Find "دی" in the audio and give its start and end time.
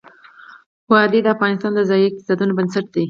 2.93-2.99